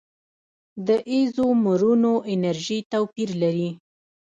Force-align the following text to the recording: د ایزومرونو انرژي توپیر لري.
د 0.87 0.89
ایزومرونو 1.13 2.13
انرژي 2.33 2.79
توپیر 2.91 3.29
لري. 3.41 3.69